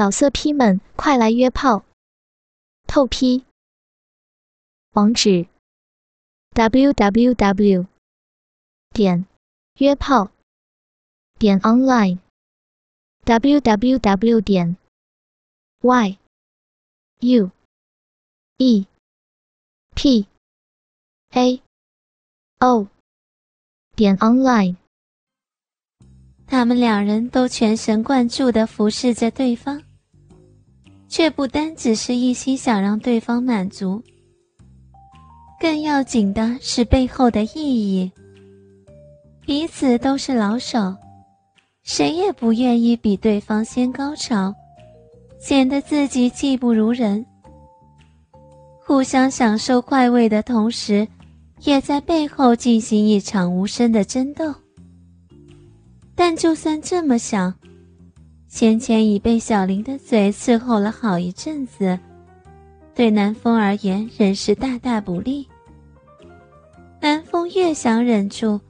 [0.00, 1.84] 老色批们，快来约炮！
[2.86, 3.44] 透批。
[4.92, 5.46] 网址。
[6.54, 7.86] ：w w w
[8.94, 9.26] 点
[9.74, 10.30] 约炮。
[11.38, 12.18] 点 online
[13.24, 14.78] w w w 点
[15.82, 16.18] y
[17.18, 17.50] u
[18.56, 18.86] e
[19.94, 20.26] p
[21.32, 21.62] a
[22.60, 22.88] o
[23.94, 24.76] 点 online。
[26.46, 29.84] 他们两人都全神贯注地服侍着对方，
[31.10, 34.00] 却不单只是一心想让对方满足，
[35.60, 38.10] 更要紧的是背后的意义。
[39.44, 40.96] 彼此都是老手，
[41.82, 44.54] 谁也不愿意比对方先高潮，
[45.40, 47.26] 显得自己技不如人。
[48.86, 51.06] 互相享受快慰的同时，
[51.62, 54.54] 也在背后进行一场无声的争斗。
[56.14, 57.52] 但就算这么想，
[58.50, 61.96] 先前已被小林的嘴伺候了好一阵子，
[62.96, 65.46] 对南风而言仍是大大不利。
[67.00, 68.60] 南风越想忍住，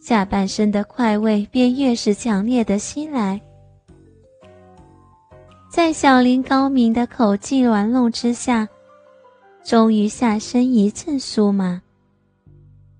[0.00, 3.40] 下半身的快慰便越是强烈的袭来。
[5.70, 8.68] 在小林高明的口技玩弄之下，
[9.64, 11.80] 终于下身一阵酥麻。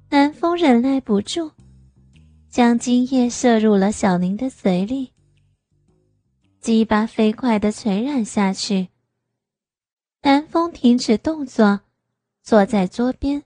[0.08, 1.50] 南风忍耐不住。
[2.48, 5.11] 将精液射入了小林的嘴里，
[6.62, 8.90] 鸡巴飞快的垂染下去。
[10.20, 11.80] 南风停止动作，
[12.40, 13.42] 坐在桌边，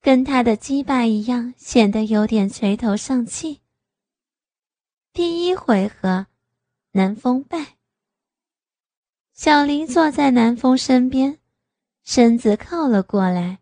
[0.00, 3.60] 跟他的鸡巴一样，显得有点垂头丧气。
[5.12, 6.28] 第一回合，
[6.92, 7.76] 南风败。
[9.34, 11.38] 小林坐在南风身边，
[12.04, 13.58] 身子靠了过来，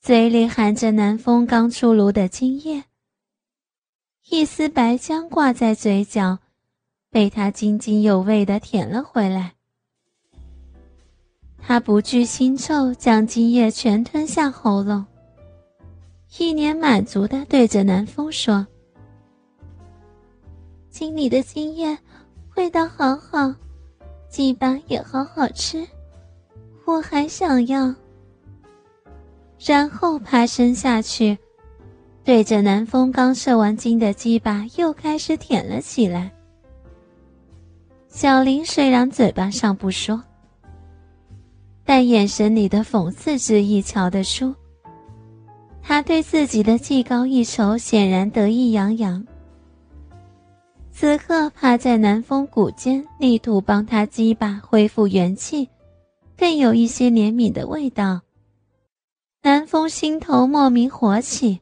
[0.00, 2.84] 嘴里含着南风刚出炉的精液。
[4.28, 6.38] 一丝白浆挂在嘴角，
[7.10, 9.52] 被他津津有味的舔了回来。
[11.58, 15.04] 他不惧腥臭，将精液全吞下喉咙，
[16.38, 18.66] 一脸满足的对着南风说
[20.88, 21.96] ：“经理的精液
[22.56, 23.54] 味道好好，
[24.28, 25.86] 鸡巴也好好吃，
[26.86, 27.94] 我还想要。”
[29.60, 31.36] 然后爬身下去。
[32.22, 36.32] 对着南风刚射完精的鸡巴，又开始舔了起来。
[38.12, 40.20] 小林虽然嘴巴上不说，
[41.84, 44.52] 但眼神里的讽刺之意瞧得出，
[45.80, 49.24] 他对自己的技高一筹显然得意洋洋。
[50.90, 55.68] 此刻趴在南风骨间，力图帮他鸡巴恢复元气，
[56.36, 58.20] 更有一些怜悯的味道。
[59.42, 61.60] 南风心头莫名火起。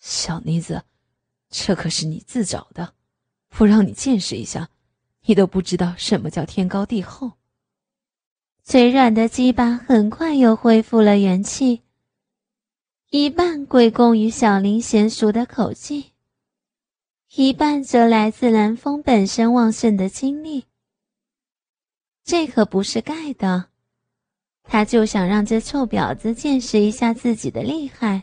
[0.00, 0.82] 小妮子，
[1.48, 2.92] 这可是你自找的，
[3.48, 4.68] 不让你见识一下，
[5.28, 7.32] 你都不知道什么叫天高地厚。
[8.62, 11.82] 嘴软的鸡巴很快又恢复了元气，
[13.10, 16.12] 一半归功于小林娴熟的口技，
[17.34, 20.64] 一半则来自南风本身旺盛的精力。
[22.24, 23.66] 这可不是盖的，
[24.62, 28.22] 他就想让这臭婊子见识一下自己的厉害。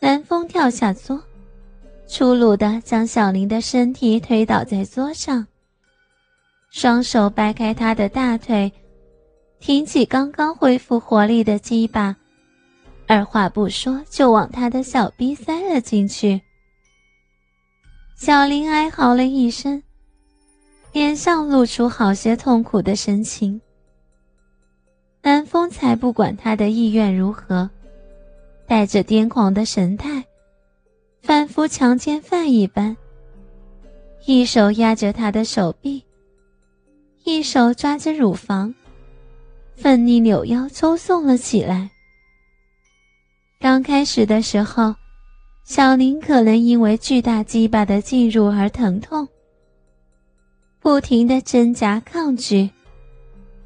[0.00, 1.22] 南风跳下桌，
[2.06, 5.46] 粗鲁的将小林的身体推倒在桌上，
[6.70, 8.72] 双手掰开他的大腿，
[9.58, 12.16] 挺起刚刚恢复活力的鸡巴，
[13.06, 16.40] 二话不说就往他的小逼塞了进去。
[18.16, 19.82] 小林哀嚎了一声，
[20.92, 23.60] 脸上露出好些痛苦的神情。
[25.22, 27.68] 南风才不管他的意愿如何。
[28.68, 30.15] 带着癫狂的神态，
[31.56, 32.94] 仿佛强奸犯一般。
[34.26, 36.04] 一手压着他的手臂，
[37.24, 38.74] 一手抓着乳房，
[39.74, 41.90] 奋力扭腰抽送了起来。
[43.58, 44.94] 刚开始的时候，
[45.64, 49.26] 小林可能因为巨大鸡巴的进入而疼痛，
[50.78, 52.68] 不停的挣扎抗拒，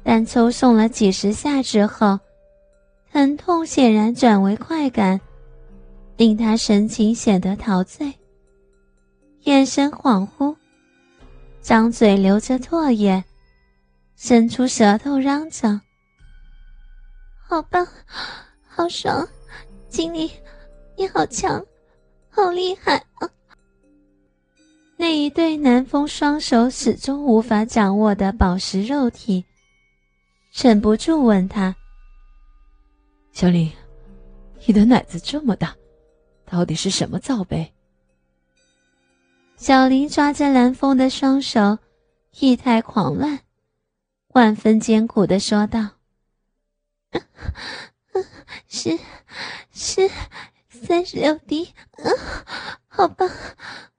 [0.01, 2.17] 但抽送了几十下之后。
[3.11, 5.19] 疼痛显然转为快感，
[6.21, 8.13] 令他神情显得陶醉，
[9.45, 10.55] 眼神恍惚，
[11.63, 13.23] 张嘴流着唾液，
[14.15, 15.81] 伸出舌头嚷着
[17.41, 17.87] ：“好棒，
[18.67, 19.27] 好爽，
[19.89, 20.31] 经理，
[20.95, 21.65] 你好强，
[22.29, 23.27] 好厉害啊！”
[24.97, 29.43] 那一对南风双手始终无法掌握的宝石肉体，
[30.53, 31.75] 忍不住问他。
[33.31, 33.71] 小林，
[34.67, 35.75] 你的奶子这么大，
[36.51, 37.73] 到底是什么罩杯？
[39.55, 41.79] 小林抓着蓝风的双手，
[42.39, 43.39] 意态狂乱，
[44.33, 45.91] 万分艰苦的说道
[48.67, 48.99] ：“是，
[49.71, 50.11] 是，
[50.67, 52.13] 三十六滴，嗯，
[52.89, 53.29] 好棒，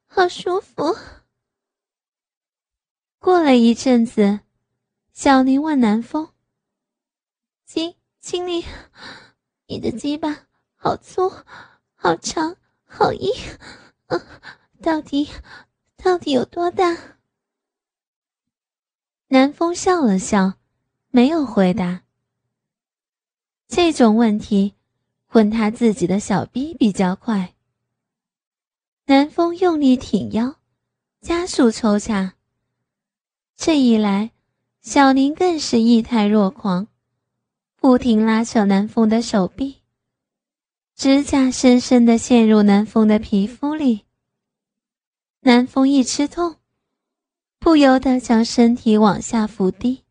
[0.06, 0.94] 好舒服。”
[3.18, 4.40] 过了一阵子，
[5.14, 6.28] 小林问南风
[7.64, 8.62] ：“经经理，
[9.68, 11.32] 你的鸡巴好粗，
[12.02, 13.32] 好长，好硬，
[14.08, 14.20] 嗯，
[14.82, 15.28] 到底
[15.96, 16.98] 到底有多大？”
[19.30, 20.54] 南风笑了笑，
[21.10, 22.02] 没有回答。
[23.68, 24.74] 这种问题，
[25.30, 27.54] 问他自己的小逼比较快。
[29.06, 30.56] 南风用力挺腰，
[31.20, 32.34] 加速抽插。
[33.54, 34.32] 这一来，
[34.80, 36.88] 小林更是意态若狂，
[37.76, 39.81] 不停拉扯南风的手臂，
[40.94, 44.04] 指甲深深的陷入南风的皮肤里。
[45.40, 46.56] 南风一吃痛，
[47.58, 50.04] 不由得将身体往下伏低，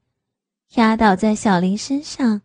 [0.76, 2.42] 压倒在小林身上。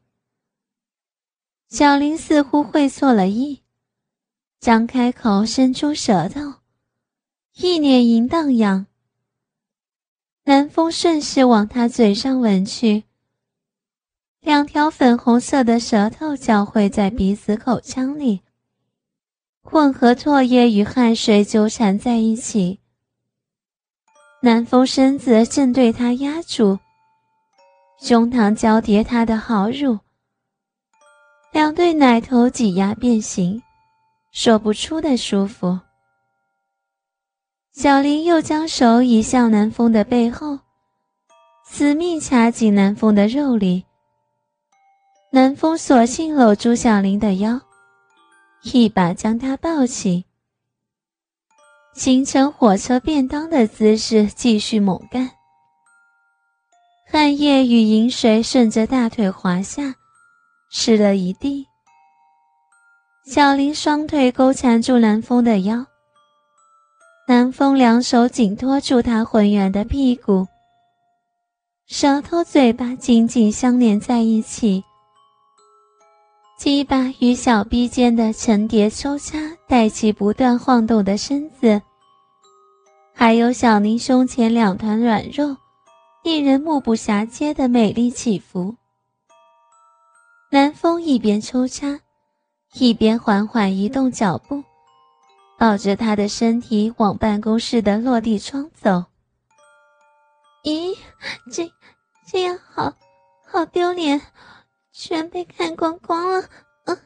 [1.69, 3.63] 小林似乎会错了意，
[4.61, 6.61] 张开口，伸出舌头，
[7.55, 8.87] 一脸淫荡样。
[10.45, 13.06] 南风顺势往他嘴上吻去，
[14.47, 18.43] 两条粉红色的舌头交汇在彼此口腔里，
[19.61, 22.79] 混合唾液与汗水纠缠在一起。
[24.41, 26.79] 南风身子正对他压住，
[28.01, 29.99] 胸膛交叠他的好乳，
[31.51, 33.61] 两对奶头挤压变形，
[34.31, 35.77] 说不出的舒服。
[37.73, 40.61] 小林又将手移向南风的背后，
[41.65, 43.85] 死命掐紧南风的肉里。
[45.37, 47.61] 南风索性搂住小林的腰，
[48.63, 50.25] 一把将他抱起，
[51.93, 55.31] 形成火车便当的姿势，继续猛干。
[57.07, 59.95] 汗液与饮水顺着大腿滑下，
[60.71, 61.67] 湿了一地。
[63.27, 65.85] 小林双腿勾缠住南风的腰。
[67.29, 70.47] 南风两手紧托住他浑圆的屁股，
[71.87, 74.83] 舌头、嘴巴紧紧相连在一起，
[76.57, 79.39] 鸡巴与小臂间的层叠抽插
[79.69, 81.83] 带起不断晃动的身子，
[83.15, 85.55] 还有小林胸前两团软肉，
[86.25, 88.75] 令人目不暇接的美丽起伏。
[90.51, 92.01] 南风一边抽插，
[92.73, 94.65] 一边缓缓移动脚步。
[95.59, 99.05] 抱着他的身体往办公室的落地窗走。
[100.65, 100.95] 咦，
[101.51, 101.71] 这
[102.27, 102.93] 这样好
[103.47, 104.21] 好丢脸，
[104.99, 106.49] 全被看光光了。
[106.87, 106.99] 嗯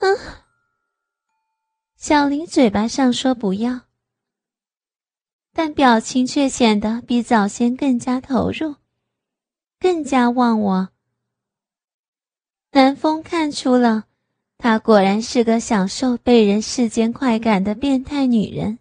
[0.00, 0.18] 嗯。
[1.96, 3.80] 小林嘴巴上说不要，
[5.54, 8.76] 但表情却显得比早先更加投入，
[9.80, 10.90] 更加忘我。
[12.72, 14.04] 南风看出了。
[14.58, 18.78] 她果然是个享受被人世间快感的变态女人。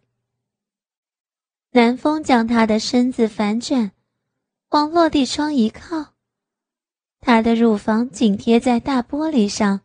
[1.72, 3.92] 南风将她的身子反转，
[4.70, 6.13] 往落地窗一靠，
[7.26, 9.80] 她的乳房紧贴在大玻璃上，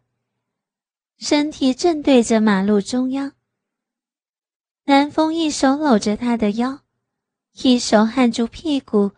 [1.18, 3.32] 身体正对着马路中央。
[4.86, 6.80] 南风一手搂着她的腰，
[7.62, 9.12] 一手按住屁股，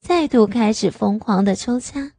[0.00, 2.12] 再度开始疯狂的抽插。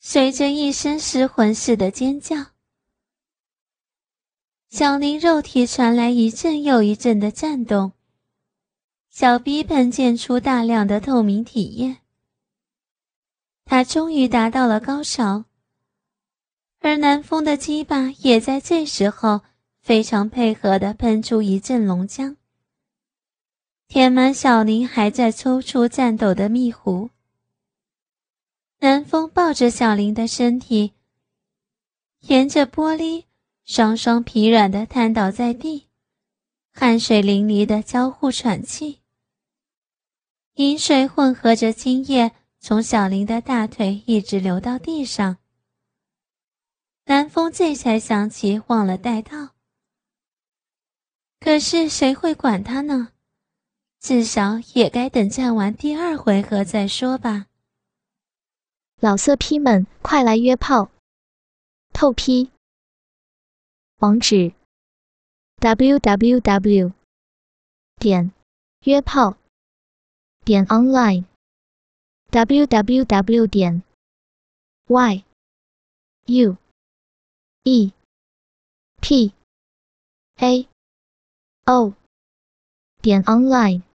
[0.00, 2.46] 随着一声失魂似的尖叫，
[4.70, 7.92] 小林肉体传来一阵又一阵的颤动，
[9.10, 12.01] 小逼喷溅出大量的透明体液。
[13.64, 15.44] 他终于达到了高潮，
[16.80, 19.42] 而南风的鸡巴也在这时候
[19.80, 22.36] 非常配合的喷出一阵龙浆，
[23.88, 27.10] 填满小林还在抽搐颤抖的蜜壶。
[28.80, 30.92] 南风抱着小林的身体，
[32.22, 33.24] 沿着玻璃，
[33.64, 35.86] 双双疲软的瘫倒在地，
[36.72, 38.98] 汗水淋漓的交互喘气。
[40.54, 42.32] 饮水混合着精液，
[42.64, 45.38] 从小林的大腿一直流到地上。
[47.06, 49.48] 南风这才想起忘了带套，
[51.40, 53.08] 可是谁会管他呢？
[53.98, 57.48] 至少也该等战完第二回合再说吧。
[59.00, 60.92] 老色批们，快来约炮！
[61.92, 62.52] 透批。
[63.98, 64.52] 网址
[65.58, 66.92] ：w w w
[67.96, 68.32] 点
[68.84, 69.36] 约炮
[70.44, 71.24] 点 online
[72.32, 73.82] w w w 点
[74.88, 75.24] y
[76.28, 76.56] u
[77.66, 77.92] e
[79.02, 79.32] p
[80.40, 80.66] a
[81.66, 81.92] o
[83.02, 83.91] 点 online。